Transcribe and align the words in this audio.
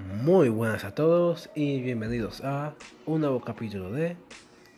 Muy 0.00 0.48
buenas 0.48 0.84
a 0.84 0.94
todos 0.94 1.50
y 1.54 1.82
bienvenidos 1.82 2.42
a 2.42 2.74
un 3.04 3.20
nuevo 3.20 3.40
capítulo 3.42 3.92
de 3.92 4.16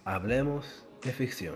Hablemos 0.05 0.85
de 1.05 1.13
Ficción. 1.13 1.55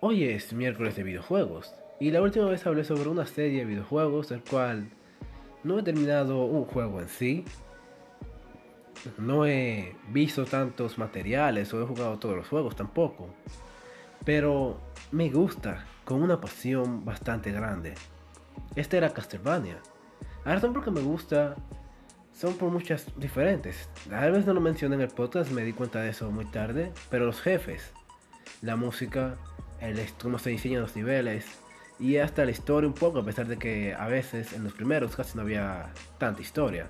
Hoy 0.00 0.22
es 0.24 0.52
miércoles 0.52 0.94
de 0.94 1.02
videojuegos 1.02 1.74
y 1.98 2.12
la 2.12 2.22
última 2.22 2.46
vez 2.46 2.64
hablé 2.64 2.84
sobre 2.84 3.08
una 3.08 3.26
serie 3.26 3.60
de 3.60 3.64
videojuegos 3.64 4.28
del 4.28 4.44
cual 4.44 4.88
no 5.64 5.80
he 5.80 5.82
terminado 5.82 6.44
un 6.44 6.64
juego 6.64 7.00
en 7.00 7.08
sí, 7.08 7.44
no 9.16 9.46
he 9.46 9.96
visto 10.10 10.44
tantos 10.44 10.96
materiales 10.96 11.74
o 11.74 11.82
he 11.82 11.86
jugado 11.86 12.20
todos 12.20 12.36
los 12.36 12.46
juegos 12.46 12.76
tampoco, 12.76 13.34
pero 14.24 14.80
me 15.10 15.30
gusta 15.30 15.84
con 16.04 16.22
una 16.22 16.40
pasión 16.40 17.04
bastante 17.04 17.52
grande. 17.52 17.94
Este 18.76 18.96
era 18.96 19.12
Castlevania. 19.12 19.78
La 20.44 20.54
razón 20.54 20.72
por 20.72 20.84
que 20.84 20.90
me 20.90 21.00
gusta 21.00 21.56
son 22.32 22.54
por 22.54 22.70
muchas 22.70 23.06
diferentes. 23.16 23.88
Tal 24.08 24.32
vez 24.32 24.46
no 24.46 24.54
lo 24.54 24.60
mencioné 24.60 24.94
en 24.94 25.00
el 25.02 25.08
podcast, 25.08 25.50
me 25.50 25.64
di 25.64 25.72
cuenta 25.72 26.00
de 26.00 26.10
eso 26.10 26.30
muy 26.30 26.44
tarde, 26.46 26.92
pero 27.10 27.26
los 27.26 27.40
jefes, 27.40 27.92
la 28.62 28.76
música, 28.76 29.36
el 29.80 30.00
cómo 30.20 30.38
se 30.38 30.50
diseñan 30.50 30.82
los 30.82 30.94
niveles 30.96 31.46
y 31.98 32.18
hasta 32.18 32.44
la 32.44 32.52
historia 32.52 32.88
un 32.88 32.94
poco, 32.94 33.18
a 33.18 33.24
pesar 33.24 33.48
de 33.48 33.58
que 33.58 33.94
a 33.94 34.06
veces 34.06 34.52
en 34.52 34.64
los 34.64 34.72
primeros 34.72 35.16
casi 35.16 35.36
no 35.36 35.42
había 35.42 35.92
tanta 36.18 36.40
historia. 36.40 36.88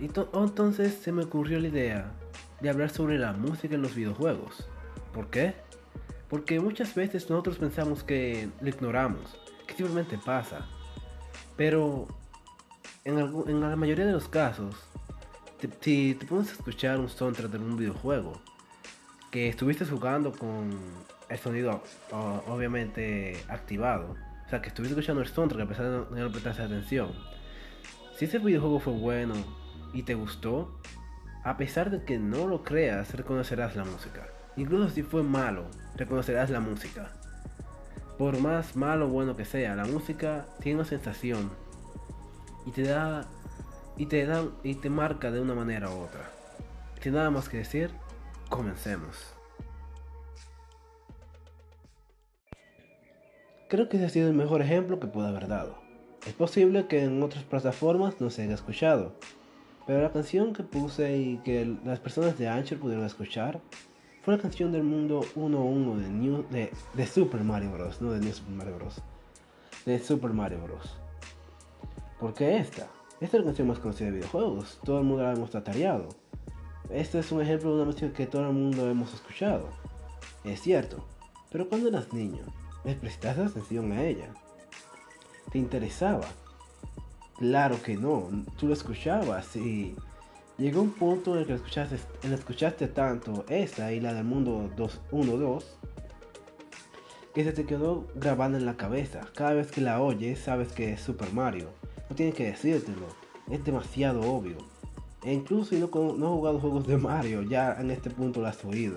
Y 0.00 0.04
entonces 0.04 0.94
se 0.94 1.12
me 1.12 1.24
ocurrió 1.24 1.58
la 1.58 1.68
idea 1.68 2.12
de 2.66 2.70
hablar 2.70 2.90
sobre 2.90 3.16
la 3.16 3.32
música 3.32 3.76
en 3.76 3.82
los 3.82 3.94
videojuegos. 3.94 4.66
¿Por 5.14 5.30
qué? 5.30 5.54
Porque 6.28 6.58
muchas 6.58 6.96
veces 6.96 7.30
nosotros 7.30 7.58
pensamos 7.58 8.02
que 8.02 8.48
lo 8.60 8.68
ignoramos, 8.68 9.38
que 9.68 9.74
simplemente 9.74 10.18
pasa. 10.18 10.66
Pero 11.56 12.08
en, 13.04 13.60
la 13.60 13.76
mayoría 13.76 14.04
de 14.04 14.12
los 14.12 14.28
casos, 14.28 14.74
si 15.80 16.14
te 16.14 16.26
pones 16.26 16.48
a 16.48 16.52
escuchar 16.54 16.98
un 16.98 17.08
soundtrack 17.08 17.52
de 17.52 17.58
un 17.58 17.76
videojuego, 17.76 18.32
que 19.30 19.48
estuviste 19.48 19.84
jugando 19.84 20.32
con 20.32 20.76
el 21.28 21.38
sonido 21.38 21.84
obviamente 22.48 23.40
activado, 23.48 24.16
o 24.44 24.50
sea, 24.50 24.60
que 24.60 24.68
estuviste 24.68 24.94
escuchando 24.94 25.22
el 25.22 25.28
soundtrack 25.28 25.62
a 25.62 25.68
pesar 25.68 26.08
de 26.08 26.20
no, 26.20 26.32
prestarse 26.32 26.62
atención, 26.62 27.12
si 28.18 28.24
ese 28.24 28.40
videojuego 28.40 28.80
fue 28.80 28.94
bueno 28.94 29.34
y 29.92 30.02
te 30.02 30.14
gustó, 30.14 30.80
a 31.46 31.56
pesar 31.56 31.92
de 31.92 32.02
que 32.02 32.18
no 32.18 32.48
lo 32.48 32.64
creas, 32.64 33.14
reconocerás 33.14 33.76
la 33.76 33.84
música. 33.84 34.26
Incluso 34.56 34.88
si 34.92 35.04
fue 35.04 35.22
malo, 35.22 35.66
reconocerás 35.94 36.50
la 36.50 36.58
música. 36.58 37.12
Por 38.18 38.40
más 38.40 38.74
malo 38.74 39.06
o 39.06 39.10
bueno 39.10 39.36
que 39.36 39.44
sea, 39.44 39.76
la 39.76 39.84
música 39.84 40.46
tiene 40.60 40.80
una 40.80 40.88
sensación 40.88 41.52
y 42.66 42.72
te 42.72 42.82
da 42.82 43.28
y 43.96 44.06
te 44.06 44.26
da 44.26 44.44
y 44.64 44.74
te 44.74 44.90
marca 44.90 45.30
de 45.30 45.40
una 45.40 45.54
manera 45.54 45.88
u 45.88 46.00
otra. 46.00 46.28
Sin 47.00 47.14
nada 47.14 47.30
más 47.30 47.48
que 47.48 47.58
decir, 47.58 47.92
comencemos. 48.48 49.32
Creo 53.68 53.88
que 53.88 53.98
ese 53.98 54.06
ha 54.06 54.10
sido 54.10 54.26
el 54.26 54.34
mejor 54.34 54.62
ejemplo 54.62 54.98
que 54.98 55.06
pude 55.06 55.28
haber 55.28 55.46
dado. 55.46 55.78
Es 56.26 56.32
posible 56.32 56.88
que 56.88 57.04
en 57.04 57.22
otras 57.22 57.44
plataformas 57.44 58.20
no 58.20 58.30
se 58.30 58.42
haya 58.42 58.54
escuchado, 58.54 59.14
pero 59.86 60.02
la 60.02 60.10
canción 60.10 60.52
que 60.52 60.64
puse 60.64 61.16
y 61.16 61.36
que 61.38 61.76
las 61.84 62.00
personas 62.00 62.36
de 62.38 62.48
Anchor 62.48 62.78
pudieron 62.78 63.04
escuchar 63.04 63.60
fue 64.22 64.36
la 64.36 64.42
canción 64.42 64.72
del 64.72 64.82
mundo 64.82 65.20
1-1 65.36 66.48
de, 66.48 66.72
de, 66.94 67.06
Super 67.06 67.42
Mario 67.44 67.70
Bros. 67.70 68.02
No 68.02 68.10
de 68.10 68.18
New 68.18 68.32
Super 68.32 68.54
Mario 68.54 68.76
Bros. 68.76 69.00
De 69.84 70.00
Super 70.00 70.32
Mario 70.32 70.58
Bros. 70.64 70.96
¿Por 72.18 72.34
qué 72.34 72.56
esta? 72.56 72.88
Esta 73.20 73.36
es 73.36 73.40
la 73.42 73.44
canción 73.44 73.68
más 73.68 73.78
conocida 73.78 74.06
de 74.06 74.16
videojuegos. 74.16 74.80
Todo 74.84 74.98
el 74.98 75.04
mundo 75.04 75.22
la 75.22 75.32
hemos 75.32 75.50
tatareado. 75.50 76.08
Este 76.90 77.20
es 77.20 77.30
un 77.30 77.40
ejemplo 77.40 77.70
de 77.70 77.82
una 77.82 77.92
canción 77.92 78.10
que 78.10 78.26
todo 78.26 78.48
el 78.48 78.52
mundo 78.52 78.90
hemos 78.90 79.14
escuchado. 79.14 79.68
Es 80.42 80.60
cierto. 80.60 81.04
Pero 81.52 81.68
cuando 81.68 81.88
eras 81.88 82.12
niño, 82.12 82.42
¿le 82.84 82.96
prestaste 82.96 83.42
atención 83.42 83.92
a 83.92 84.02
ella? 84.02 84.34
¿Te 85.52 85.58
interesaba? 85.58 86.26
Claro 87.38 87.82
que 87.82 87.96
no. 87.96 88.28
Tú 88.58 88.66
lo 88.66 88.72
escuchabas 88.72 89.56
y 89.56 89.94
Llegó 90.58 90.80
un 90.80 90.92
punto 90.92 91.34
en 91.34 91.40
el 91.40 91.46
que 91.46 91.52
escuchaste, 91.52 91.98
en 92.22 92.32
escuchaste 92.32 92.88
tanto 92.88 93.44
esta 93.50 93.92
y 93.92 94.00
la 94.00 94.14
del 94.14 94.24
mundo 94.24 94.70
1-2 95.12 95.64
que 97.34 97.44
se 97.44 97.52
te 97.52 97.66
quedó 97.66 98.06
grabando 98.14 98.56
en 98.56 98.64
la 98.64 98.78
cabeza. 98.78 99.20
Cada 99.34 99.52
vez 99.52 99.70
que 99.70 99.82
la 99.82 100.00
oyes 100.00 100.38
sabes 100.38 100.72
que 100.72 100.94
es 100.94 101.02
Super 101.02 101.30
Mario. 101.34 101.68
No 102.08 102.16
tienes 102.16 102.34
que 102.34 102.46
decírtelo. 102.46 103.06
Es 103.50 103.62
demasiado 103.64 104.22
obvio. 104.22 104.56
E 105.22 105.34
incluso 105.34 105.74
si 105.74 105.78
no, 105.78 105.88
no 105.92 106.26
has 106.26 106.32
jugado 106.32 106.60
juegos 106.60 106.86
de 106.86 106.96
Mario, 106.96 107.42
ya 107.42 107.74
en 107.78 107.90
este 107.90 108.08
punto 108.08 108.40
lo 108.40 108.46
has 108.46 108.64
oído. 108.64 108.96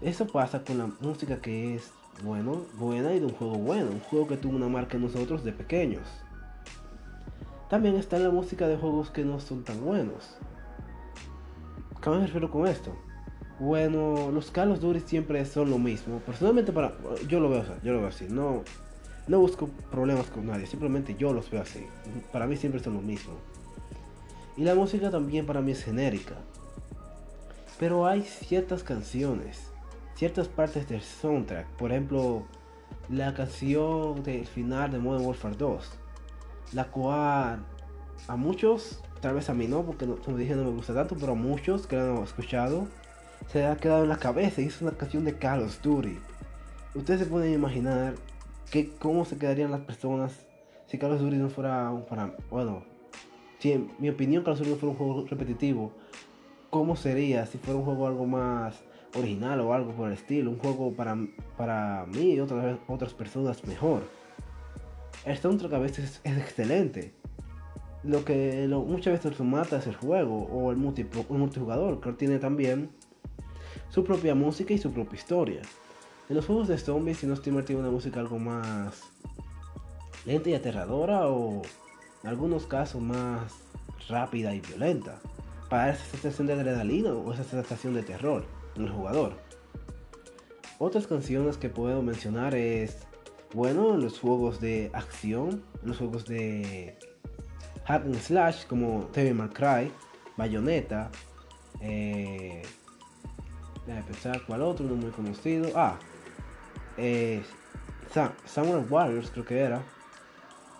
Eso 0.00 0.28
pasa 0.28 0.62
con 0.62 0.78
la 0.78 0.86
música 1.00 1.40
que 1.40 1.74
es 1.74 1.90
bueno, 2.22 2.64
buena 2.78 3.12
y 3.12 3.20
de 3.20 3.26
un 3.26 3.32
juego 3.32 3.54
bueno. 3.54 3.90
Un 3.90 4.00
juego 4.00 4.26
que 4.26 4.36
tuvo 4.36 4.56
una 4.56 4.68
marca 4.68 4.96
en 4.96 5.04
nosotros 5.04 5.44
de 5.44 5.52
pequeños. 5.52 6.06
También 7.68 7.96
está 7.96 8.18
la 8.18 8.30
música 8.30 8.66
de 8.66 8.76
juegos 8.76 9.10
que 9.10 9.24
no 9.24 9.40
son 9.40 9.64
tan 9.64 9.84
buenos. 9.84 10.36
¿Qué 12.02 12.10
me 12.10 12.20
refiero 12.20 12.50
con 12.50 12.66
esto? 12.66 12.96
Bueno, 13.60 14.30
los 14.32 14.50
Carlos 14.50 14.80
Duty 14.80 15.00
siempre 15.00 15.44
son 15.44 15.70
lo 15.70 15.78
mismo. 15.78 16.18
Personalmente 16.20 16.72
para 16.72 16.94
yo 17.28 17.40
lo 17.40 17.50
veo, 17.50 17.62
yo 17.82 17.92
lo 17.92 18.00
veo 18.00 18.08
así. 18.08 18.26
No, 18.28 18.64
no 19.28 19.38
busco 19.38 19.68
problemas 19.90 20.26
con 20.26 20.46
nadie. 20.46 20.66
Simplemente 20.66 21.14
yo 21.18 21.32
los 21.32 21.50
veo 21.50 21.62
así. 21.62 21.86
Para 22.32 22.46
mí 22.46 22.56
siempre 22.56 22.82
son 22.82 22.94
lo 22.94 23.02
mismo. 23.02 23.34
Y 24.56 24.64
la 24.64 24.74
música 24.74 25.10
también 25.10 25.46
para 25.46 25.60
mí 25.60 25.72
es 25.72 25.84
genérica. 25.84 26.34
Pero 27.78 28.06
hay 28.06 28.22
ciertas 28.22 28.82
canciones, 28.82 29.69
ciertas 30.14 30.48
partes 30.48 30.88
del 30.88 31.02
soundtrack. 31.02 31.66
Por 31.76 31.90
ejemplo, 31.90 32.44
la 33.08 33.34
canción 33.34 34.22
del 34.22 34.46
final 34.46 34.90
de 34.90 34.98
Modern 34.98 35.26
Warfare 35.26 35.56
2 35.56 36.00
la 36.72 36.84
cual 36.84 37.64
a 38.28 38.36
muchos, 38.36 39.02
tal 39.20 39.34
vez 39.34 39.48
a 39.50 39.54
mí 39.54 39.66
no, 39.66 39.82
porque 39.82 40.06
como 40.06 40.36
dije 40.36 40.54
no 40.54 40.64
me 40.64 40.70
gusta 40.70 40.94
tanto, 40.94 41.16
pero 41.18 41.32
a 41.32 41.36
muchos 41.36 41.86
que 41.86 41.96
lo 41.96 42.18
han 42.18 42.22
escuchado, 42.22 42.86
se 43.48 43.64
ha 43.64 43.76
quedado 43.76 44.04
en 44.04 44.08
la 44.08 44.18
cabeza 44.18 44.60
y 44.60 44.66
es 44.66 44.80
una 44.82 44.92
canción 44.92 45.24
de 45.24 45.36
Carlos 45.36 45.80
Duty. 45.82 46.18
Ustedes 46.94 47.20
se 47.20 47.26
pueden 47.26 47.52
imaginar 47.52 48.14
que, 48.70 48.90
cómo 48.90 49.24
se 49.24 49.38
quedarían 49.38 49.70
las 49.70 49.80
personas 49.80 50.46
si 50.86 50.98
Carlos 50.98 51.20
Duty 51.20 51.36
no 51.36 51.48
fuera 51.48 51.90
un 51.90 52.04
para, 52.04 52.34
bueno, 52.50 52.84
si 53.58 53.72
en 53.72 53.90
mi 53.98 54.08
opinión 54.08 54.42
Carlos 54.42 54.60
Duty 54.60 54.70
no 54.70 54.76
fuera 54.76 54.92
un 54.92 54.98
juego 54.98 55.26
repetitivo, 55.28 55.92
cómo 56.68 56.96
sería 56.96 57.46
si 57.46 57.58
fuera 57.58 57.78
un 57.78 57.84
juego 57.84 58.06
algo 58.06 58.26
más 58.26 58.80
original 59.14 59.60
o 59.60 59.72
algo 59.74 59.92
por 59.92 60.08
el 60.08 60.14
estilo, 60.14 60.50
un 60.50 60.58
juego 60.58 60.92
para, 60.92 61.16
para 61.56 62.06
mí 62.06 62.34
y 62.34 62.40
otras, 62.40 62.78
otras 62.88 63.14
personas 63.14 63.64
mejor 63.66 64.02
el 65.24 65.36
soundtrack 65.36 65.72
a 65.74 65.78
veces 65.78 66.20
es 66.24 66.38
excelente. 66.38 67.14
Lo 68.02 68.24
que 68.24 68.66
muchas 68.68 69.22
veces 69.22 69.38
lo 69.38 69.44
mata 69.44 69.76
es 69.76 69.86
el 69.86 69.96
juego 69.96 70.44
o 70.44 70.70
el, 70.70 70.78
multijugador, 70.78 72.00
que 72.00 72.12
tiene 72.12 72.38
también 72.38 72.90
su 73.90 74.04
propia 74.04 74.34
música 74.34 74.72
y 74.72 74.78
su 74.78 74.90
propia 74.92 75.16
historia. 75.16 75.62
En 76.28 76.36
los 76.36 76.46
juegos 76.46 76.68
de 76.68 76.78
zombies, 76.78 77.18
si 77.18 77.26
no 77.26 77.34
estoy 77.34 77.52
tiene 77.64 77.82
una 77.82 77.90
música 77.90 78.20
algo 78.20 78.38
más 78.38 79.02
lenta 80.24 80.48
y 80.48 80.54
aterradora 80.54 81.28
o 81.28 81.60
en 82.22 82.28
algunos 82.28 82.66
casos 82.66 83.02
más 83.02 83.52
rápida 84.08 84.54
y 84.54 84.60
violenta. 84.60 85.20
Para 85.70 85.92
esa 85.92 86.04
sensación 86.04 86.46
de 86.48 86.52
adrenalina 86.52 87.14
o 87.14 87.32
esa 87.32 87.44
sensación 87.44 87.94
de 87.94 88.02
terror 88.02 88.44
en 88.76 88.82
el 88.82 88.90
jugador. 88.90 89.34
Otras 90.78 91.06
canciones 91.06 91.56
que 91.56 91.68
puedo 91.70 92.02
mencionar 92.02 92.54
es 92.54 93.06
bueno 93.54 93.94
en 93.94 94.02
los 94.02 94.18
juegos 94.18 94.60
de 94.60 94.90
acción, 94.92 95.62
los 95.82 95.98
juegos 95.98 96.26
de 96.26 96.98
hack 97.84 98.04
and 98.04 98.20
slash 98.20 98.66
como 98.66 99.08
Devil 99.12 99.34
May 99.34 99.48
Cry, 99.48 99.92
Bayonetta, 100.36 101.10
eh, 101.80 102.62
pensar 104.06 104.42
cuál 104.46 104.62
otro, 104.62 104.86
no 104.86 104.94
muy 104.94 105.10
conocido. 105.10 105.70
Ah, 105.74 105.98
eh, 106.96 107.42
Samurai 108.44 108.84
Warriors 108.88 109.30
creo 109.30 109.44
que 109.44 109.58
era. 109.58 109.82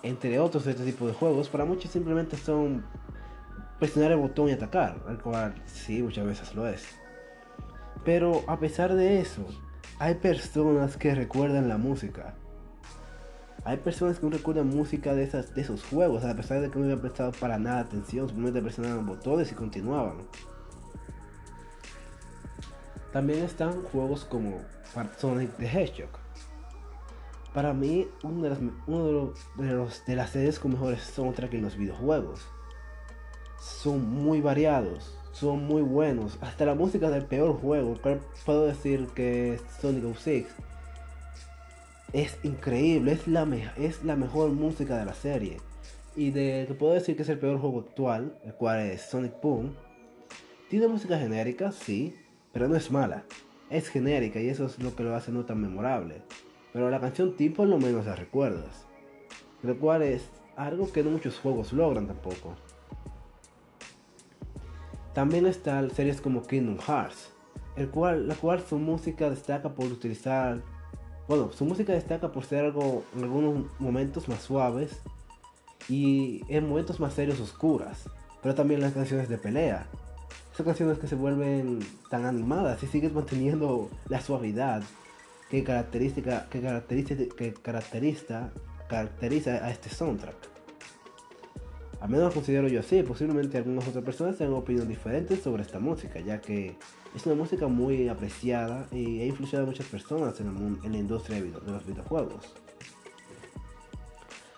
Entre 0.02 0.38
otros 0.38 0.64
de 0.64 0.70
este 0.70 0.84
tipo 0.84 1.06
de 1.06 1.12
juegos, 1.12 1.48
para 1.48 1.64
muchos 1.64 1.90
simplemente 1.90 2.36
son 2.36 2.84
presionar 3.80 4.12
el 4.12 4.18
botón 4.18 4.48
y 4.48 4.52
atacar, 4.52 5.02
al 5.08 5.20
cual 5.20 5.54
sí, 5.66 6.02
muchas 6.02 6.26
veces 6.26 6.54
lo 6.54 6.68
es. 6.68 6.84
Pero 8.04 8.44
a 8.46 8.60
pesar 8.60 8.94
de 8.94 9.20
eso, 9.20 9.44
hay 9.98 10.14
personas 10.14 10.96
que 10.96 11.14
recuerdan 11.14 11.68
la 11.68 11.78
música. 11.78 12.34
Hay 13.64 13.78
personas 13.78 14.18
que 14.18 14.26
no 14.26 14.32
recuerdan 14.32 14.68
música 14.68 15.14
de, 15.14 15.24
esas, 15.24 15.54
de 15.54 15.62
esos 15.62 15.84
juegos, 15.84 16.24
a 16.24 16.34
pesar 16.34 16.60
de 16.60 16.70
que 16.70 16.78
no 16.78 16.84
habían 16.84 17.00
prestado 17.00 17.32
para 17.32 17.58
nada 17.58 17.80
atención, 17.80 18.28
simplemente 18.28 18.62
presionaban 18.62 19.04
botones 19.04 19.50
y 19.50 19.54
continuaban. 19.54 20.18
También 23.12 23.42
están 23.44 23.82
juegos 23.82 24.24
como 24.24 24.60
Sonic 25.18 25.56
the 25.56 25.66
Hedgehog. 25.66 26.10
Para 27.52 27.72
mí, 27.74 28.06
uno 28.22 28.42
de, 28.42 28.50
las, 28.50 28.60
de, 28.60 29.72
los, 29.72 30.06
de, 30.06 30.16
las 30.16 30.30
series 30.30 30.60
con 30.60 30.72
mejores 30.72 31.02
soundtrack 31.02 31.54
en 31.54 31.62
los 31.62 31.76
videojuegos. 31.76 32.46
Son 33.60 34.08
muy 34.10 34.40
variados, 34.40 35.14
son 35.32 35.66
muy 35.66 35.82
buenos. 35.82 36.38
Hasta 36.40 36.64
la 36.64 36.74
música 36.74 37.10
del 37.10 37.26
peor 37.26 37.60
juego, 37.60 37.94
puedo 38.44 38.66
decir 38.66 39.06
que 39.14 39.54
es 39.54 39.62
Sonic 39.80 40.16
06, 40.16 40.46
es 42.12 42.38
increíble, 42.42 43.12
es 43.12 43.28
la, 43.28 44.16
mejor 44.16 44.50
música 44.50 44.98
de 44.98 45.04
la 45.04 45.14
serie. 45.14 45.58
Y 46.16 46.30
de 46.30 46.64
que 46.66 46.74
puedo 46.74 46.94
decir 46.94 47.14
que 47.14 47.22
es 47.22 47.28
el 47.28 47.38
peor 47.38 47.60
juego 47.60 47.80
actual, 47.80 48.36
el 48.44 48.54
cual 48.54 48.80
es 48.80 49.02
Sonic 49.02 49.40
Boom. 49.40 49.76
Tiene 50.68 50.88
música 50.88 51.18
genérica, 51.18 51.70
sí, 51.70 52.16
pero 52.52 52.66
no 52.66 52.76
es 52.76 52.90
mala. 52.90 53.24
Es 53.68 53.88
genérica 53.88 54.40
y 54.40 54.48
eso 54.48 54.66
es 54.66 54.78
lo 54.80 54.96
que 54.96 55.04
lo 55.04 55.14
hace 55.14 55.30
no 55.30 55.44
tan 55.44 55.60
memorable. 55.60 56.22
Pero 56.72 56.90
la 56.90 57.00
canción 57.00 57.36
tipo 57.36 57.64
lo 57.64 57.78
menos 57.78 58.06
la 58.06 58.16
recuerdas. 58.16 58.86
Lo 59.62 59.78
cual 59.78 60.02
es 60.02 60.30
algo 60.56 60.90
que 60.90 61.04
no 61.04 61.10
muchos 61.10 61.38
juegos 61.38 61.72
logran 61.72 62.08
tampoco. 62.08 62.56
También 65.14 65.46
están 65.46 65.90
series 65.90 66.20
como 66.20 66.42
Kingdom 66.42 66.78
Hearts, 66.78 67.30
el 67.76 67.88
cual, 67.88 68.28
la 68.28 68.34
cual 68.34 68.62
su 68.66 68.78
música 68.78 69.28
destaca 69.28 69.70
por 69.70 69.86
utilizar, 69.86 70.62
bueno, 71.26 71.50
su 71.52 71.64
música 71.64 71.92
destaca 71.92 72.30
por 72.30 72.44
ser 72.44 72.66
algo 72.66 73.04
en 73.16 73.24
algunos 73.24 73.66
momentos 73.80 74.28
más 74.28 74.40
suaves 74.40 75.00
y 75.88 76.42
en 76.48 76.68
momentos 76.68 77.00
más 77.00 77.14
serios 77.14 77.40
oscuras, 77.40 78.08
pero 78.42 78.54
también 78.54 78.80
las 78.80 78.92
canciones 78.92 79.28
de 79.28 79.38
pelea. 79.38 79.86
Son 80.56 80.66
canciones 80.66 80.98
que 80.98 81.08
se 81.08 81.16
vuelven 81.16 81.80
tan 82.08 82.24
animadas 82.24 82.82
y 82.82 82.86
sigues 82.86 83.12
manteniendo 83.12 83.90
la 84.08 84.20
suavidad 84.20 84.82
que 85.50 85.64
caracteriza, 85.64 86.48
que 86.48 86.60
caracteriza, 86.60 87.14
que 87.36 87.54
caracteriza 88.88 89.50
a 89.64 89.70
este 89.70 89.90
soundtrack. 89.90 90.59
Al 92.00 92.08
menos 92.08 92.28
lo 92.28 92.32
considero 92.32 92.66
yo 92.66 92.80
así, 92.80 93.02
posiblemente 93.02 93.58
algunas 93.58 93.86
otras 93.86 94.02
personas 94.02 94.36
tengan 94.36 94.54
opiniones 94.54 94.88
diferentes 94.88 95.40
sobre 95.42 95.62
esta 95.62 95.78
música, 95.78 96.18
ya 96.18 96.40
que 96.40 96.76
es 97.14 97.26
una 97.26 97.34
música 97.34 97.68
muy 97.68 98.08
apreciada 98.08 98.86
y 98.90 99.20
ha 99.20 99.26
influido 99.26 99.62
a 99.62 99.66
muchas 99.66 99.86
personas 99.86 100.40
en, 100.40 100.48
el 100.48 100.84
en 100.84 100.92
la 100.92 100.98
industria 100.98 101.42
de 101.42 101.50
los 101.50 101.86
videojuegos. 101.86 102.54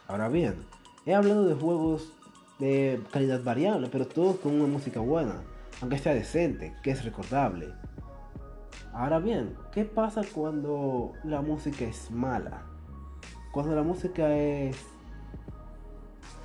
Ahora 0.06 0.28
bien, 0.28 0.54
he 1.04 1.14
hablado 1.14 1.46
de 1.46 1.54
juegos 1.54 2.12
de 2.60 3.00
calidad 3.10 3.42
variable, 3.42 3.88
pero 3.90 4.06
todos 4.06 4.36
con 4.36 4.52
una 4.54 4.68
música 4.68 5.00
buena, 5.00 5.42
aunque 5.80 5.98
sea 5.98 6.14
decente, 6.14 6.76
que 6.84 6.92
es 6.92 7.04
recordable. 7.04 7.70
Ahora 8.92 9.18
bien, 9.18 9.56
¿qué 9.72 9.84
pasa 9.84 10.20
cuando 10.32 11.14
la 11.24 11.40
música 11.40 11.84
es 11.86 12.10
mala? 12.10 12.62
Cuando 13.52 13.74
la 13.74 13.82
música 13.82 14.36
es 14.36 14.76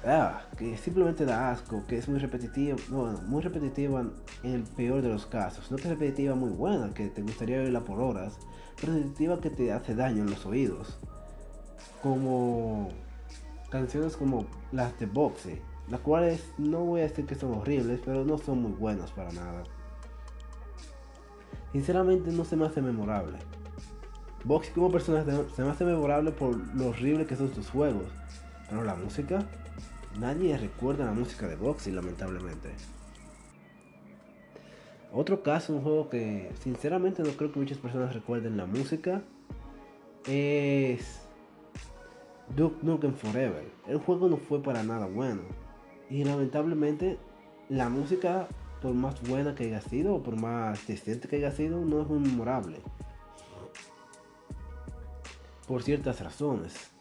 ah, 0.07 0.41
que 0.57 0.77
simplemente 0.77 1.25
da 1.25 1.51
asco, 1.51 1.83
que 1.87 1.97
es 1.97 2.07
muy 2.07 2.19
repetitiva, 2.19 2.77
bueno, 2.89 3.19
muy 3.27 3.41
repetitiva 3.41 4.05
en 4.43 4.53
el 4.53 4.63
peor 4.63 5.01
de 5.01 5.09
los 5.09 5.25
casos. 5.25 5.69
No 5.71 5.77
que 5.77 5.89
repetitiva 5.89 6.35
muy 6.35 6.49
buena, 6.49 6.93
que 6.93 7.07
te 7.07 7.21
gustaría 7.21 7.59
oírla 7.59 7.81
por 7.81 7.99
horas, 7.99 8.37
pero 8.79 8.93
repetitiva 8.93 9.39
que 9.39 9.49
te 9.49 9.71
hace 9.71 9.95
daño 9.95 10.23
en 10.23 10.29
los 10.29 10.45
oídos. 10.45 10.97
Como 12.01 12.89
canciones 13.69 14.15
como 14.15 14.45
las 14.71 14.97
de 14.99 15.05
Boxe, 15.05 15.61
las 15.89 15.99
cuales 16.01 16.43
no 16.57 16.79
voy 16.79 17.01
a 17.01 17.03
decir 17.03 17.25
que 17.25 17.35
son 17.35 17.53
horribles, 17.53 17.99
pero 18.03 18.23
no 18.23 18.37
son 18.37 18.61
muy 18.61 18.71
buenas 18.71 19.11
para 19.11 19.31
nada. 19.31 19.63
Sinceramente 21.71 22.31
no 22.31 22.45
se 22.45 22.55
me 22.55 22.65
hace 22.65 22.81
memorable. 22.81 23.37
Boxe 24.43 24.71
como 24.71 24.91
personaje 24.91 25.31
se 25.55 25.63
me 25.63 25.69
hace 25.69 25.83
memorable 25.83 26.31
por 26.31 26.55
lo 26.75 26.89
horrible 26.89 27.25
que 27.25 27.35
son 27.35 27.53
sus 27.53 27.69
juegos, 27.69 28.05
pero 28.69 28.83
la 28.83 28.95
música 28.95 29.45
Nadie 30.19 30.57
recuerda 30.57 31.05
la 31.05 31.11
música 31.11 31.47
de 31.47 31.55
Boxy, 31.55 31.91
lamentablemente. 31.91 32.71
Otro 35.13 35.43
caso, 35.43 35.73
un 35.73 35.83
juego 35.83 36.09
que 36.09 36.51
sinceramente 36.61 37.21
no 37.21 37.29
creo 37.31 37.51
que 37.51 37.59
muchas 37.59 37.77
personas 37.77 38.15
recuerden 38.15 38.57
la 38.57 38.65
música, 38.65 39.21
es 40.25 41.21
Duke 42.55 42.77
Nukem 42.81 43.13
Forever. 43.13 43.71
El 43.87 43.99
juego 43.99 44.27
no 44.27 44.37
fue 44.37 44.61
para 44.61 44.81
nada 44.81 45.05
bueno. 45.05 45.43
Y 46.09 46.23
lamentablemente 46.23 47.19
la 47.69 47.87
música, 47.89 48.47
por 48.81 48.95
más 48.95 49.21
buena 49.21 49.53
que 49.53 49.65
haya 49.65 49.81
sido, 49.81 50.15
o 50.15 50.23
por 50.23 50.35
más 50.35 50.87
decente 50.87 51.27
que 51.27 51.35
haya 51.35 51.51
sido, 51.51 51.85
no 51.85 52.01
es 52.01 52.07
muy 52.07 52.19
memorable. 52.19 52.79
Por 55.67 55.83
ciertas 55.83 56.21
razones. 56.21 56.96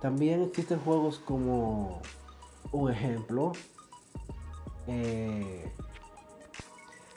También 0.00 0.42
existen 0.42 0.78
juegos 0.78 1.18
como 1.18 2.00
un 2.72 2.90
ejemplo. 2.90 3.52
Eh, 4.86 5.64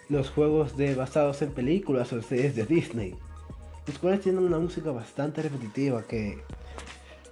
los 0.07 0.29
juegos 0.29 0.75
de 0.75 0.95
basados 0.95 1.41
en 1.41 1.51
películas 1.51 2.11
o 2.13 2.21
series 2.21 2.55
de 2.55 2.65
Disney. 2.65 3.15
Los 3.85 3.99
cuales 3.99 4.21
tienen 4.21 4.43
una 4.43 4.59
música 4.59 4.91
bastante 4.91 5.41
repetitiva 5.41 6.03
que, 6.03 6.39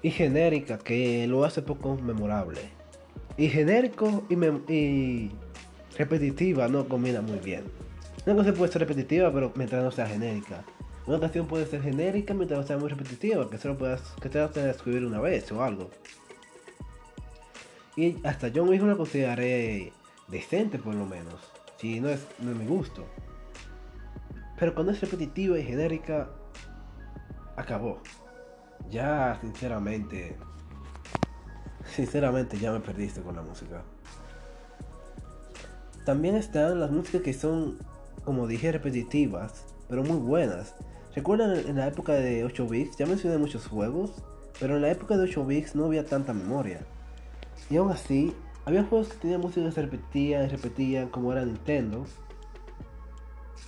y 0.01 0.11
genérica 0.11 0.77
que 0.77 1.27
lo 1.27 1.43
hace 1.43 1.61
poco 1.61 1.95
memorable. 1.95 2.61
Y 3.37 3.49
genérico 3.49 4.23
y, 4.29 5.31
repetitiva 5.97 6.67
no 6.67 6.87
combina 6.87 7.21
muy 7.21 7.39
bien. 7.39 7.63
Una 8.25 8.35
cosa 8.35 8.53
puede 8.53 8.71
ser 8.71 8.81
repetitiva 8.81 9.31
pero 9.31 9.51
mientras 9.55 9.83
no 9.83 9.91
sea 9.91 10.07
genérica. 10.07 10.63
Una 11.07 11.21
canción 11.21 11.47
puede 11.47 11.65
ser 11.65 11.81
genérica 11.81 12.33
mientras 12.33 12.67
sea 12.67 12.77
muy 12.77 12.89
repetitiva, 12.89 13.49
que 13.49 13.57
solo 13.57 13.77
puedas, 13.77 14.01
que 14.21 14.27
te 14.27 14.39
de 14.39 14.69
escribir 14.69 15.05
una 15.05 15.21
vez 15.21 15.49
o 15.53 15.63
algo. 15.63 15.89
Y 17.95 18.17
hasta 18.27 18.49
yo 18.49 18.65
mismo 18.65 18.87
la 18.87 18.97
consideraré 18.97 19.93
decente 20.27 20.77
por 20.77 20.93
lo 20.93 21.05
menos, 21.05 21.35
si 21.77 22.01
no 22.01 22.09
es, 22.09 22.27
no 22.39 22.53
mi 22.53 22.65
gusto. 22.65 23.05
Pero 24.59 24.73
cuando 24.73 24.91
es 24.91 24.99
repetitiva 24.99 25.57
y 25.57 25.63
genérica, 25.63 26.29
acabó. 27.55 28.01
Ya, 28.89 29.37
sinceramente, 29.39 30.35
sinceramente 31.85 32.57
ya 32.57 32.73
me 32.73 32.81
perdiste 32.81 33.21
con 33.21 33.37
la 33.37 33.43
música. 33.43 33.81
También 36.05 36.35
están 36.35 36.81
las 36.81 36.91
músicas 36.91 37.21
que 37.21 37.33
son, 37.33 37.79
como 38.25 38.45
dije, 38.45 38.73
repetitivas, 38.73 39.65
pero 39.87 40.03
muy 40.03 40.17
buenas. 40.17 40.75
¿Recuerdan 41.17 41.57
en 41.67 41.77
la 41.77 41.87
época 41.87 42.13
de 42.13 42.43
8 42.43 42.67
bits? 42.67 42.97
Ya 42.97 43.07
mencioné 43.07 43.39
muchos 43.39 43.65
juegos, 43.65 44.11
pero 44.59 44.75
en 44.75 44.83
la 44.83 44.91
época 44.91 45.17
de 45.17 45.23
8 45.23 45.47
bits 45.47 45.73
no 45.73 45.85
había 45.85 46.05
tanta 46.05 46.31
memoria. 46.31 46.81
Y 47.71 47.77
aún 47.77 47.91
así, 47.91 48.35
había 48.65 48.83
juegos 48.83 49.07
que 49.07 49.17
tenían 49.17 49.41
música 49.41 49.65
que 49.65 49.71
se 49.71 49.81
repetían 49.81 50.45
y 50.45 50.49
repetían, 50.49 51.09
como 51.09 51.31
era 51.31 51.43
Nintendo, 51.43 52.05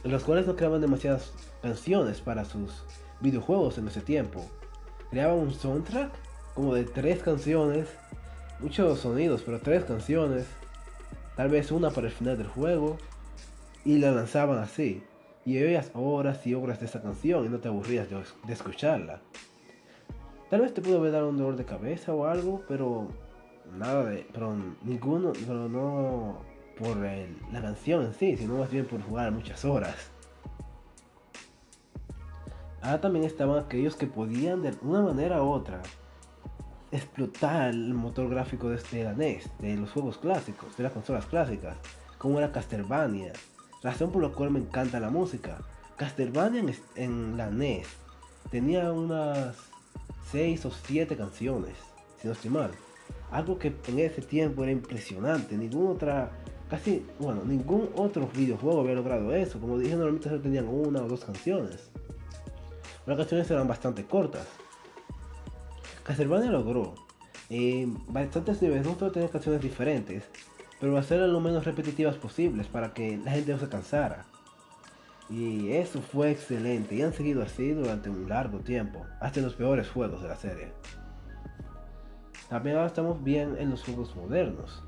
en 0.03 0.11
los 0.11 0.23
cuales 0.25 0.45
no 0.45 0.55
creaban 0.55 0.79
demasiadas 0.79 1.33
canciones 1.63 2.21
para 2.21 2.45
sus 2.45 2.83
videojuegos 3.19 3.79
en 3.79 3.87
ese 3.87 4.01
tiempo. 4.01 4.45
Creaban 5.09 5.39
un 5.39 5.51
soundtrack 5.51 6.11
como 6.53 6.75
de 6.75 6.83
tres 6.83 7.23
canciones, 7.23 7.87
muchos 8.59 8.99
sonidos, 8.99 9.41
pero 9.43 9.59
tres 9.59 9.85
canciones, 9.85 10.45
tal 11.35 11.49
vez 11.49 11.71
una 11.71 11.89
para 11.89 12.05
el 12.05 12.13
final 12.13 12.37
del 12.37 12.47
juego, 12.47 12.97
y 13.85 13.97
la 13.97 14.11
lanzaban 14.11 14.59
así 14.59 15.01
y 15.49 15.63
oías 15.63 15.89
horas 15.95 16.45
y 16.45 16.53
horas 16.53 16.79
de 16.79 16.85
esa 16.85 17.01
canción 17.01 17.43
y 17.43 17.49
no 17.49 17.57
te 17.57 17.69
aburrías 17.69 18.07
de, 18.07 18.53
escucharla. 18.53 19.19
Tal 20.47 20.61
vez 20.61 20.75
te 20.75 20.81
pudo 20.81 20.97
haber 20.97 21.23
un 21.23 21.37
dolor 21.37 21.55
de 21.55 21.65
cabeza 21.65 22.13
o 22.13 22.27
algo, 22.27 22.61
pero 22.67 23.07
nada 23.75 24.05
de, 24.05 24.27
pero 24.31 24.55
ninguno, 24.83 25.33
pero 25.47 25.67
no 25.67 26.37
por 26.77 26.97
la 26.97 27.61
canción 27.61 28.05
en 28.05 28.13
sí, 28.13 28.37
sino 28.37 28.59
más 28.59 28.69
bien 28.69 28.85
por 28.85 29.01
jugar 29.01 29.31
muchas 29.31 29.65
horas. 29.65 30.11
Ahora 32.81 33.01
también 33.01 33.25
estaban 33.25 33.63
aquellos 33.63 33.95
que 33.95 34.05
podían 34.05 34.61
de 34.61 34.75
una 34.83 35.01
manera 35.01 35.41
u 35.41 35.49
otra 35.49 35.81
explotar 36.91 37.69
el 37.69 37.95
motor 37.95 38.29
gráfico 38.29 38.69
de, 38.69 38.75
este, 38.75 39.03
NES, 39.15 39.49
de 39.57 39.77
los 39.77 39.91
juegos 39.91 40.19
clásicos, 40.19 40.77
de 40.77 40.83
las 40.83 40.93
consolas 40.93 41.25
clásicas, 41.25 41.75
como 42.19 42.37
era 42.37 42.51
Castlevania, 42.51 43.33
razón 43.81 44.11
por 44.11 44.21
la 44.21 44.29
cual 44.29 44.51
me 44.51 44.59
encanta 44.59 44.99
la 44.99 45.09
música. 45.09 45.59
Castlevania 45.97 46.63
en, 46.95 47.37
la 47.37 47.49
NES 47.49 47.87
tenía 48.51 48.91
unas 48.91 49.55
6 50.31 50.65
o 50.65 50.71
7 50.71 51.17
canciones, 51.17 51.73
si 52.21 52.27
no 52.27 52.33
estoy 52.33 52.51
mal. 52.51 52.71
Algo 53.31 53.59
que 53.59 53.73
en 53.87 53.99
ese 53.99 54.21
tiempo 54.21 54.63
era 54.63 54.71
impresionante. 54.71 55.57
Ningún 55.57 55.87
otra, 55.87 56.31
casi, 56.69 57.05
bueno, 57.19 57.43
ningún 57.45 57.89
otro 57.95 58.27
videojuego 58.33 58.81
había 58.81 58.95
logrado 58.95 59.33
eso. 59.33 59.59
Como 59.59 59.77
dije, 59.77 59.95
normalmente 59.95 60.29
solo 60.29 60.41
tenían 60.41 60.67
una 60.67 61.01
o 61.01 61.07
dos 61.07 61.25
canciones. 61.25 61.91
Las 63.05 63.17
canciones 63.17 63.49
eran 63.51 63.67
bastante 63.67 64.05
cortas. 64.05 64.47
Castlevania 66.03 66.49
logró 66.49 66.95
eh, 67.49 67.87
bastantes 68.07 68.61
niveles, 68.61 68.85
no 68.85 68.97
solo 68.97 69.11
tenía 69.11 69.29
canciones 69.29 69.61
diferentes, 69.61 70.23
pero 70.79 70.97
hacerlas 70.97 71.29
lo 71.29 71.39
menos 71.39 71.65
repetitivas 71.65 72.15
posibles 72.15 72.67
para 72.67 72.93
que 72.93 73.17
la 73.17 73.31
gente 73.31 73.51
no 73.51 73.59
se 73.59 73.69
cansara. 73.69 74.25
Y 75.29 75.73
eso 75.73 76.01
fue 76.01 76.31
excelente 76.31 76.95
y 76.95 77.01
han 77.03 77.13
seguido 77.13 77.43
así 77.43 77.71
durante 77.71 78.09
un 78.09 78.27
largo 78.27 78.59
tiempo, 78.59 79.05
hasta 79.19 79.39
en 79.39 79.45
los 79.45 79.55
peores 79.55 79.89
juegos 79.89 80.21
de 80.21 80.27
la 80.27 80.35
serie. 80.35 80.71
También 82.49 82.77
ahora 82.77 82.87
estamos 82.87 83.23
bien 83.23 83.55
en 83.59 83.69
los 83.69 83.83
juegos 83.83 84.15
modernos. 84.15 84.83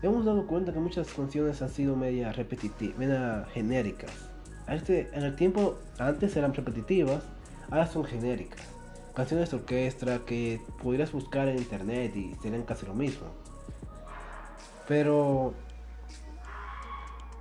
Hemos 0.00 0.24
dado 0.24 0.46
cuenta 0.46 0.72
que 0.72 0.80
muchas 0.80 1.12
canciones 1.12 1.60
han 1.60 1.68
sido 1.68 1.94
media 1.96 2.32
repetitivas, 2.32 2.98
media 2.98 3.46
genéricas. 3.52 4.30
Este, 4.68 5.10
en 5.12 5.22
el 5.22 5.36
tiempo 5.36 5.78
antes 5.98 6.34
eran 6.36 6.54
repetitivas, 6.54 7.22
ahora 7.70 7.86
son 7.86 8.04
genéricas. 8.04 8.66
Canciones 9.14 9.50
de 9.50 9.58
orquesta 9.58 10.20
que 10.24 10.60
pudieras 10.82 11.12
buscar 11.12 11.46
en 11.48 11.58
internet 11.58 12.16
y 12.16 12.34
serían 12.42 12.62
casi 12.62 12.86
lo 12.86 12.94
mismo. 12.94 13.26
Pero 14.88 15.54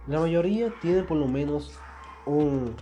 la 0.08 0.20
mayoría 0.20 0.74
tienen 0.82 1.06
por 1.06 1.18
lo 1.18 1.28
menos 1.28 1.72
un... 2.26 2.76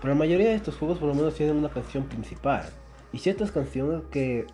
Pero 0.00 0.14
la 0.14 0.18
mayoría 0.18 0.48
de 0.48 0.54
estos 0.54 0.76
juegos 0.76 0.98
por 0.98 1.08
lo 1.08 1.14
menos 1.14 1.34
tienen 1.34 1.56
una 1.56 1.70
canción 1.70 2.04
principal. 2.04 2.68
Y 3.12 3.18
ciertas 3.18 3.50
canciones 3.50 4.02
que 4.10 4.46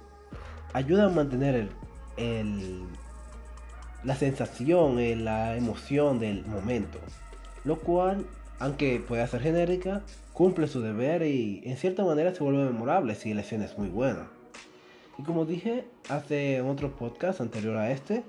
ayudan 0.73 1.11
a 1.11 1.15
mantener 1.15 1.69
el, 2.17 2.83
la 4.05 4.17
sensación, 4.17 5.25
la 5.25 5.57
emoción 5.57 6.19
del 6.19 6.45
momento. 6.47 6.99
Lo 7.65 7.79
cual, 7.79 8.27
aunque 8.59 9.03
pueda 9.07 9.27
ser 9.27 9.43
genérica, 9.43 10.03
cumple 10.33 10.67
su 10.67 10.81
deber 10.81 11.23
y 11.23 11.62
en 11.65 11.77
cierta 11.77 12.05
manera 12.05 12.35
se 12.35 12.43
vuelve 12.43 12.65
memorable 12.65 13.15
si 13.15 13.35
la 13.35 13.43
escena 13.43 13.65
es 13.65 13.77
muy 13.79 13.89
buena. 13.89 14.29
Y 15.19 15.23
como 15.23 15.45
dije 15.45 15.85
hace 16.09 16.62
otro 16.62 16.91
podcast 16.97 17.41
anterior 17.41 17.77
a 17.77 17.91
este, 17.91 18.25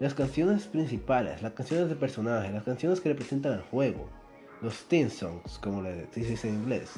las 0.00 0.14
canciones 0.14 0.66
principales, 0.66 1.42
las 1.42 1.52
canciones 1.52 1.88
de 1.88 1.96
personaje, 1.96 2.52
las 2.52 2.64
canciones 2.64 3.00
que 3.00 3.08
representan 3.08 3.54
el 3.54 3.62
juego, 3.62 4.08
los 4.62 4.84
theme 4.84 5.10
songs, 5.10 5.58
como 5.58 5.82
le 5.82 6.06
dice 6.14 6.48
en 6.48 6.54
inglés, 6.54 6.90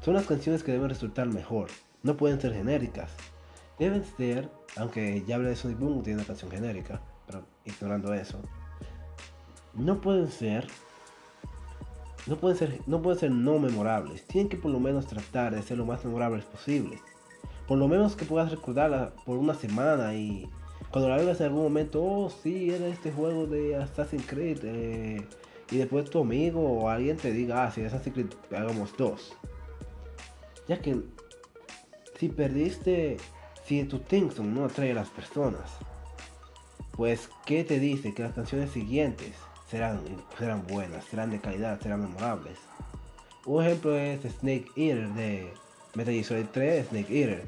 son 0.00 0.14
las 0.14 0.26
canciones 0.26 0.62
que 0.62 0.72
deben 0.72 0.88
resultar 0.88 1.26
mejor. 1.26 1.68
No 2.02 2.16
pueden 2.16 2.40
ser 2.40 2.52
genéricas. 2.52 3.10
Deben 3.78 4.04
ser, 4.16 4.48
aunque 4.76 5.24
ya 5.26 5.36
hablé 5.36 5.48
de 5.48 5.56
Sonic 5.56 5.78
Boom, 5.78 6.02
tiene 6.02 6.18
una 6.18 6.26
canción 6.26 6.50
genérica, 6.50 7.00
pero 7.26 7.44
ignorando 7.64 8.14
eso, 8.14 8.40
no 9.74 10.00
pueden 10.00 10.28
ser 10.28 10.66
no 12.26 12.36
pueden 12.36 12.56
ser 12.56 12.80
no 12.86 13.02
pueden 13.02 13.20
ser 13.20 13.30
no 13.30 13.58
memorables 13.58 14.26
tienen 14.26 14.48
que 14.48 14.56
por 14.56 14.70
lo 14.70 14.80
menos 14.80 15.06
tratar 15.06 15.54
de 15.54 15.62
ser 15.62 15.78
lo 15.78 15.84
más 15.84 16.04
memorables 16.04 16.44
posible 16.44 16.98
por 17.68 17.78
lo 17.78 17.86
menos 17.86 18.16
que 18.16 18.24
puedas 18.24 18.50
recordarla 18.50 19.12
por 19.24 19.36
una 19.36 19.54
semana 19.54 20.14
y 20.14 20.48
cuando 20.96 21.10
la 21.10 21.22
veas 21.22 21.38
en 21.40 21.48
algún 21.48 21.64
momento 21.64 22.02
oh 22.02 22.30
sí 22.30 22.70
era 22.70 22.86
este 22.86 23.12
juego 23.12 23.46
de 23.46 23.76
Assassin's 23.76 24.24
Creed 24.26 24.60
eh, 24.62 25.26
y 25.70 25.76
después 25.76 26.08
tu 26.08 26.20
amigo 26.20 26.62
o 26.62 26.88
alguien 26.88 27.18
te 27.18 27.32
diga, 27.32 27.64
ah, 27.64 27.70
si 27.70 27.82
es 27.82 27.92
así 27.92 28.10
que 28.10 28.24
hagamos 28.56 28.96
dos. 28.96 29.36
Ya 30.66 30.80
que 30.80 31.02
si 32.18 32.30
perdiste, 32.30 33.18
si 33.66 33.84
tu 33.84 33.98
Tinkson 33.98 34.54
no 34.54 34.64
atrae 34.64 34.92
a 34.92 34.94
las 34.94 35.10
personas, 35.10 35.70
pues 36.92 37.28
¿qué 37.44 37.62
te 37.62 37.78
dice? 37.78 38.14
Que 38.14 38.22
las 38.22 38.32
canciones 38.32 38.70
siguientes 38.70 39.34
serán, 39.70 40.00
serán 40.38 40.66
buenas, 40.66 41.04
serán 41.04 41.28
de 41.28 41.42
calidad, 41.42 41.78
serán 41.78 42.00
memorables. 42.00 42.56
Un 43.44 43.62
ejemplo 43.62 43.94
es 43.94 44.22
Snake 44.22 44.70
Eater 44.76 45.10
de 45.10 45.52
Metal 45.94 46.14
Gear 46.14 46.24
Solid 46.24 46.46
3, 46.52 46.88
Snake 46.88 47.20
Eater. 47.20 47.46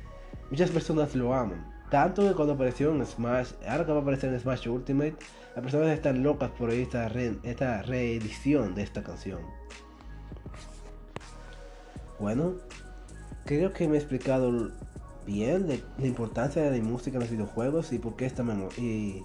Muchas 0.50 0.71
personas 0.71 1.14
lo 1.14 1.33
aman, 1.33 1.77
tanto 1.90 2.26
que 2.26 2.35
cuando 2.35 2.54
apareció 2.54 2.90
en 2.90 3.04
Smash, 3.04 3.52
ahora 3.66 3.85
que 3.85 3.92
va 3.92 3.99
a 3.99 4.02
aparecer 4.02 4.33
en 4.33 4.40
Smash 4.40 4.68
Ultimate, 4.68 5.16
las 5.54 5.62
personas 5.62 5.88
están 5.90 6.23
locas 6.23 6.50
por 6.50 6.71
esta, 6.71 7.11
esta 7.42 7.83
reedición 7.83 8.75
de 8.75 8.83
esta 8.83 9.02
canción. 9.02 9.40
Bueno, 12.18 12.54
creo 13.45 13.73
que 13.73 13.88
me 13.88 13.95
he 13.95 13.99
explicado 13.99 14.71
bien 15.25 15.68
la 15.99 16.07
importancia 16.07 16.62
de 16.62 16.76
la 16.76 16.85
música 16.85 17.16
en 17.16 17.21
los 17.21 17.30
videojuegos 17.30 17.92
y 17.92 17.99
por 17.99 18.16
qué 18.16 18.26
esta 18.26 18.45
y 18.76 19.23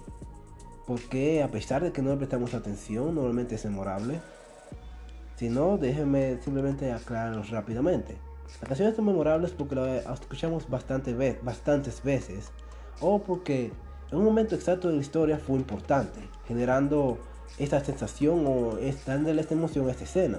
por 0.86 1.00
qué 1.00 1.42
a 1.42 1.50
pesar 1.50 1.82
de 1.82 1.92
que 1.92 2.02
no 2.02 2.10
le 2.10 2.16
prestamos 2.18 2.54
atención, 2.54 3.14
normalmente 3.14 3.54
es 3.54 3.64
memorable. 3.64 4.20
Si 5.36 5.48
no, 5.48 5.78
déjenme 5.78 6.38
simplemente 6.42 6.92
aclararlo 6.92 7.42
rápidamente. 7.44 8.16
Las 8.60 8.68
canciones 8.68 8.96
son 8.96 9.06
memorables 9.06 9.52
porque 9.52 9.74
las 9.74 10.20
escuchamos 10.20 10.68
bastante 10.68 11.14
bastantes 11.42 12.02
veces 12.02 12.50
o 13.00 13.20
porque 13.22 13.72
en 14.10 14.18
un 14.18 14.24
momento 14.24 14.54
exacto 14.54 14.88
de 14.88 14.94
la 14.94 15.00
historia 15.00 15.38
fue 15.38 15.56
importante, 15.56 16.20
generando 16.46 17.18
esta 17.58 17.84
sensación 17.84 18.44
o 18.46 18.78
dándole 19.06 19.40
esta 19.40 19.54
emoción 19.54 19.88
a 19.88 19.92
esta 19.92 20.04
escena, 20.04 20.38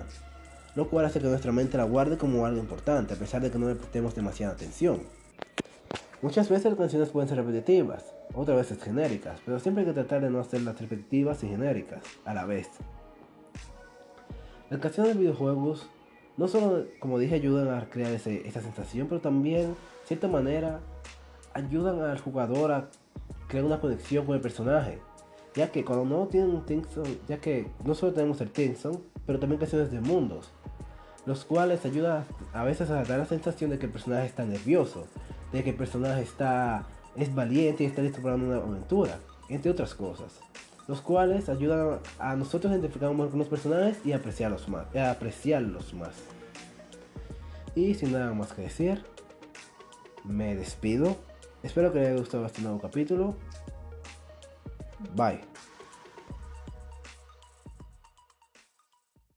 lo 0.75 0.89
cual 0.89 1.05
hace 1.05 1.19
que 1.19 1.27
nuestra 1.27 1.51
mente 1.51 1.77
la 1.77 1.83
guarde 1.83 2.17
como 2.17 2.45
algo 2.45 2.59
importante 2.59 3.13
a 3.13 3.17
pesar 3.17 3.41
de 3.41 3.51
que 3.51 3.57
no 3.57 3.67
le 3.67 3.75
prestemos 3.75 4.15
demasiada 4.15 4.53
atención. 4.53 5.01
Muchas 6.21 6.49
veces 6.49 6.65
las 6.65 6.75
canciones 6.75 7.09
pueden 7.09 7.29
ser 7.29 7.37
repetitivas, 7.37 8.15
otras 8.33 8.57
veces 8.57 8.81
genéricas, 8.81 9.39
pero 9.45 9.59
siempre 9.59 9.81
hay 9.83 9.87
que 9.87 9.93
tratar 9.93 10.21
de 10.21 10.29
no 10.29 10.39
hacerlas 10.39 10.79
repetitivas 10.79 11.43
y 11.43 11.49
genéricas 11.49 12.03
a 12.23 12.33
la 12.33 12.45
vez. 12.45 12.69
Las 14.69 14.79
canciones 14.79 15.13
de 15.13 15.19
videojuegos 15.19 15.87
no 16.37 16.47
solo, 16.47 16.85
como 16.99 17.17
dije, 17.17 17.35
ayudan 17.35 17.69
a 17.69 17.89
crear 17.89 18.11
esa 18.11 18.61
sensación, 18.61 19.07
pero 19.07 19.21
también, 19.21 19.69
de 19.69 20.07
cierta 20.07 20.27
manera, 20.27 20.81
ayudan 21.53 22.01
al 22.01 22.19
jugador 22.19 22.71
a 22.71 22.89
crear 23.47 23.63
una 23.63 23.79
conexión 23.79 24.25
con 24.25 24.35
el 24.35 24.41
personaje. 24.41 24.99
Ya 25.55 25.71
que 25.71 25.85
cuando 25.85 26.03
no 26.03 26.27
tienen 26.27 26.49
un 26.49 26.65
ya 27.29 27.37
que 27.37 27.67
no 27.85 27.95
solo 27.95 28.13
tenemos 28.13 28.41
el 28.41 28.51
Tinson, 28.51 29.01
pero 29.25 29.39
también 29.39 29.59
canciones 29.59 29.89
de 29.89 30.01
mundos, 30.01 30.51
los 31.25 31.45
cuales 31.45 31.85
ayudan 31.85 32.25
a 32.53 32.63
veces 32.65 32.89
a 32.89 33.03
dar 33.03 33.19
la 33.19 33.25
sensación 33.25 33.69
de 33.69 33.79
que 33.79 33.85
el 33.85 33.91
personaje 33.93 34.25
está 34.25 34.43
nervioso, 34.43 35.05
de 35.53 35.63
que 35.63 35.69
el 35.69 35.75
personaje 35.77 36.21
está 36.21 36.85
es 37.15 37.33
valiente 37.33 37.83
y 37.83 37.87
está 37.87 38.01
listo 38.01 38.21
para 38.21 38.35
una 38.35 38.57
aventura, 38.57 39.19
entre 39.47 39.71
otras 39.71 39.95
cosas 39.95 40.41
los 40.87 41.01
cuales 41.01 41.49
ayudan 41.49 41.99
a 42.19 42.35
nosotros 42.35 42.71
a 42.71 42.75
identificar 42.75 43.09
con 43.15 43.39
los 43.39 43.47
personajes 43.47 43.97
y 44.05 44.13
apreciarlos 44.13 44.69
más, 44.69 44.93
a 44.95 45.11
apreciarlos 45.11 45.93
más. 45.93 46.13
Y 47.75 47.93
sin 47.95 48.11
nada 48.11 48.33
más 48.33 48.53
que 48.53 48.63
decir, 48.63 49.03
me 50.23 50.55
despido. 50.55 51.17
Espero 51.63 51.91
que 51.91 51.99
les 51.99 52.09
haya 52.09 52.19
gustado 52.19 52.45
este 52.45 52.61
nuevo 52.61 52.79
capítulo. 52.79 53.35
Bye. 55.15 55.54